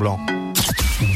[0.00, 0.39] Blanc.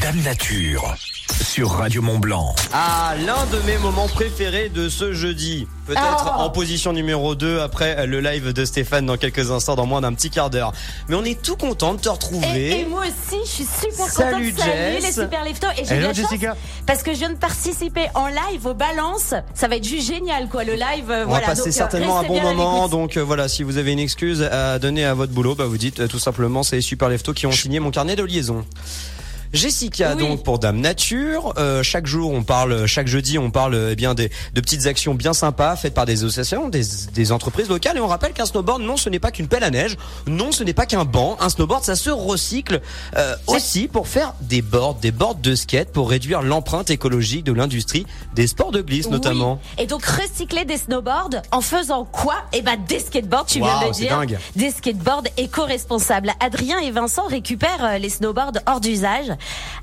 [0.05, 0.93] Dame Nature
[1.41, 2.53] sur Radio Mont Blanc.
[2.71, 5.67] Ah, l'un de mes moments préférés de ce jeudi.
[5.87, 6.41] Peut-être Oh.
[6.41, 10.13] en position numéro 2 après le live de Stéphane dans quelques instants, dans moins d'un
[10.13, 10.73] petit quart d'heure.
[11.09, 12.69] Mais on est tout content de te retrouver.
[12.69, 15.03] Et, et moi aussi, je suis super Salut, contente Jess.
[15.03, 15.67] les super leftos.
[15.75, 16.55] Et j'ai de Hello, la chance Jessica.
[16.85, 19.33] parce que je viens de participer en live aux balances.
[19.55, 20.63] Ça va être juste génial, quoi.
[20.65, 21.47] Le live, euh, On voilà.
[21.47, 22.87] va passer Donc, euh, certainement un bon moment.
[22.89, 25.79] Donc euh, voilà, si vous avez une excuse à donner à votre boulot, bah vous
[25.79, 28.63] dites euh, tout simplement c'est les super leftos qui ont signé mon carnet de liaison.
[29.55, 30.21] Jessica, Oui.
[30.21, 34.13] donc pour Dame Nature, euh, chaque jour on parle, chaque jeudi on parle eh bien
[34.13, 38.01] des, de petites actions bien sympas faites par des associations, des, des entreprises locales et
[38.01, 40.73] on rappelle qu'un snowboard non ce n'est pas qu'une pelle à neige, non ce n'est
[40.73, 42.81] pas qu'un banc, un snowboard ça se recycle
[43.15, 47.53] euh, aussi pour faire des boards, des boards de skate pour réduire l'empreinte écologique de
[47.53, 49.59] l'industrie des sports de glisse notamment.
[49.77, 49.83] Oui.
[49.83, 52.35] Et donc recycler des snowboards en faisant quoi?
[52.53, 54.09] Eh ben des skateboards, tu viens de dire.
[54.09, 54.37] dingue.
[54.55, 56.31] Des skateboards éco-responsables.
[56.39, 59.27] Adrien et Vincent récupèrent euh, les snowboards hors d'usage,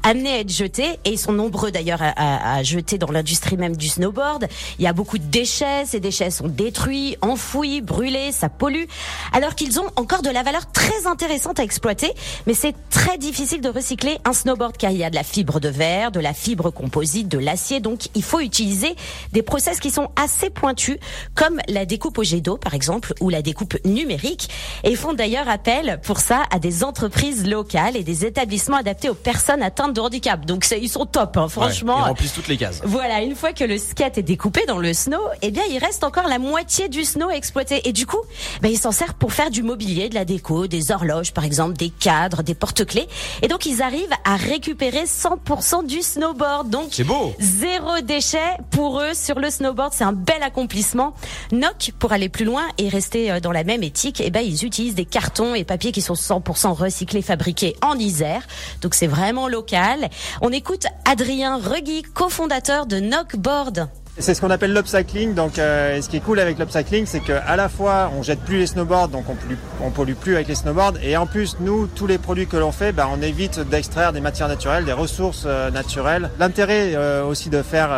[0.03, 3.89] amenés à être jetés, et ils sont nombreux d'ailleurs à, jeter dans l'industrie même du
[3.89, 4.47] snowboard.
[4.79, 8.85] Il y a beaucoup de déchets, ces déchets sont détruits, enfouis, brûlés, ça pollue,
[9.33, 12.13] alors qu'ils ont encore de la valeur très intéressante à exploiter,
[12.47, 15.61] mais c'est très difficile de recycler un snowboard car il y a de la fibre
[15.61, 18.95] de verre, de la fibre composite, de l'acier, donc il faut utiliser
[19.33, 20.99] des process qui sont assez pointus,
[21.35, 24.49] comme la découpe au jet d'eau par exemple, ou la découpe numérique,
[24.85, 29.15] et font d'ailleurs appel pour ça à des entreprises locales et des établissements adaptés aux
[29.15, 30.45] personnes atteintes de handicap.
[30.45, 31.97] Donc ils sont top, hein, franchement.
[31.97, 32.81] Ouais, ils remplissent toutes les cases.
[32.85, 36.05] Voilà, une fois que le skate est découpé dans le snow, eh bien, il reste
[36.05, 37.89] encore la moitié du snow à exploiter.
[37.89, 38.21] Et du coup,
[38.61, 41.77] ben, il s'en sert pour faire du mobilier, de la déco, des horloges, par exemple,
[41.77, 43.09] des cadres, des porte-clés.
[43.43, 46.71] Et donc, ils arrivent à récupérer 100% du snowboard.
[46.71, 47.35] Donc, C'est beau.
[47.39, 48.39] Zéro déchet
[48.71, 51.15] pour eux sur le snowboard, c'est un bel accomplissement.
[51.53, 54.65] Noc, pour aller plus loin et rester euh, dans la même éthique, eh ben ils
[54.65, 58.47] utilisent des cartons et papiers qui sont 100% recyclés, fabriqués en Isère.
[58.81, 60.09] Donc c'est vraiment local.
[60.41, 63.89] On écoute Adrien Regui, cofondateur de Knockboard.
[64.19, 65.33] C'est ce qu'on appelle l'upcycling.
[65.33, 68.41] Donc, euh, ce qui est cool avec l'upcycling, c'est que à la fois on jette
[68.41, 69.57] plus les snowboards, donc on pollue,
[69.95, 72.93] pollue plus avec les snowboards, et en plus nous, tous les produits que l'on fait,
[72.93, 76.31] bah, on évite d'extraire des matières naturelles, des ressources euh, naturelles.
[76.39, 77.91] L'intérêt euh, aussi de faire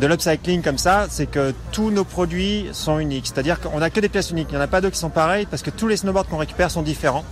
[0.00, 3.26] de l'upcycling comme ça, c'est que tous nos produits sont uniques.
[3.26, 4.48] C'est-à-dire qu'on n'a que des pièces uniques.
[4.50, 6.38] Il n'y en a pas deux qui sont pareilles parce que tous les snowboards qu'on
[6.38, 7.24] récupère sont différents.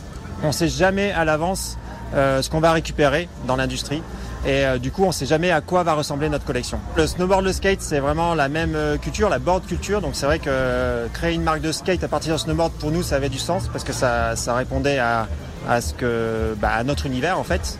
[0.42, 1.78] On sait jamais à l'avance
[2.14, 4.02] euh, ce qu'on va récupérer dans l'industrie.
[4.46, 6.78] Et euh, du coup, on sait jamais à quoi va ressembler notre collection.
[6.96, 10.00] Le snowboard, le skate, c'est vraiment la même euh, culture, la board culture.
[10.00, 12.92] Donc c'est vrai que euh, créer une marque de skate à partir de snowboard, pour
[12.92, 15.26] nous, ça avait du sens parce que ça, répondait à,
[15.68, 17.78] à ce que, bah, notre univers en fait.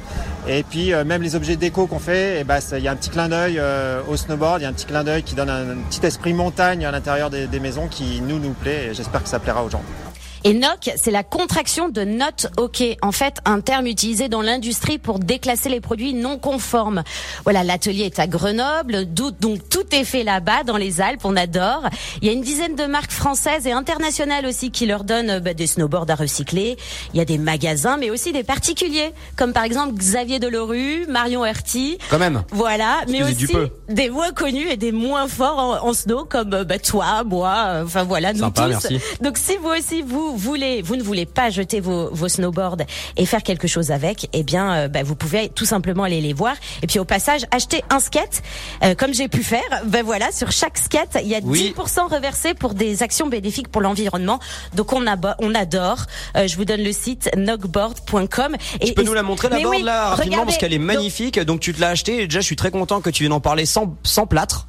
[0.49, 3.11] Et puis même les objets déco qu'on fait, et bah, il y a un petit
[3.11, 3.61] clin d'œil
[4.09, 6.35] au snowboard, il y a un petit clin d'œil qui donne un, un petit esprit
[6.35, 8.89] montagne à l'intérieur des, des maisons qui nous nous plaît.
[8.91, 9.83] Et j'espère que ça plaira aux gens.
[10.47, 12.81] Et NOC, c'est la contraction de Not OK.
[13.03, 17.03] En fait, un terme utilisé dans l'industrie pour déclasser les produits non conformes.
[17.43, 21.83] Voilà, l'atelier est à Grenoble, donc tout est fait là-bas, dans les Alpes, on adore.
[22.23, 25.41] Il y a une dizaine de marques françaises et internationales aussi qui leur donnent euh,
[25.41, 26.77] bah, des snowboards à recycler.
[27.13, 31.45] Il y a des magasins, mais aussi des particuliers, comme par exemple Xavier Delorue, Marion
[31.45, 31.99] Herty.
[32.09, 32.45] Quand même.
[32.53, 33.49] Voilà, mais aussi
[33.89, 37.65] des moins connus et des moins forts en, en snow, comme euh, bah, toi, moi,
[37.67, 38.69] euh, enfin voilà, nous Sympa, tous.
[38.69, 39.01] merci.
[39.21, 42.79] Donc si vous aussi vous voulez, vous ne voulez pas jeter vos, vos snowboards
[43.17, 46.33] et faire quelque chose avec, eh bien euh, bah, vous pouvez tout simplement aller les
[46.33, 48.43] voir et puis au passage acheter un skate
[48.85, 49.61] euh, comme j'ai pu faire.
[49.87, 51.75] Ben voilà, sur chaque skate, il y a Oui.
[51.77, 54.39] 10% reversés pour des actions bénéfiques pour l'environnement.
[54.75, 56.07] Donc on, adore.
[56.37, 58.57] Euh, je vous donne le site knockboard.com.
[58.81, 60.47] Et, Tu peux et- nous la montrer la board oui, là rapidement regardez.
[60.47, 61.39] parce qu'elle est Donc, magnifique.
[61.41, 63.41] Donc, tu te l'as acheté et déjà je suis très content que tu viennes en
[63.41, 64.67] parler sans, sans plâtre.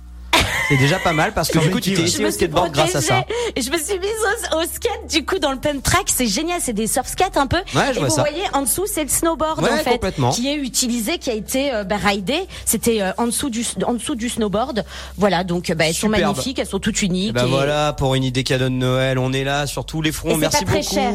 [0.70, 3.02] C'est déjà pas mal parce que du coup tu t'es essayé au skateboard grâce à
[3.02, 3.26] ça.
[3.56, 4.10] et je me suis mise
[4.54, 7.38] au, au skate du coup dans le pump track c'est génial c'est des surf skates
[7.38, 8.22] un peu Ouais, je et vois vous ça.
[8.22, 10.32] voyez en dessous c'est le snowboard Ouais, en fait complètement.
[10.32, 13.94] qui est utilisé qui a été euh, bah, ridé c'était euh, en dessous du en
[13.94, 14.84] dessous du snowboard
[15.18, 18.24] voilà donc bah, elles sont magnifiques elles sont toutes uniques Et et- voilà pour une
[18.24, 20.38] idée cadeau de Noël, on est là sur tous les fronts.
[20.38, 20.94] Merci pas très beaucoup.
[20.96, 21.14] cher.